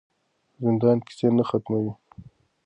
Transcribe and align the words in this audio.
زندان 0.63 0.97
کیسې 1.05 1.27
نه 1.37 1.43
ختموي. 1.49 1.91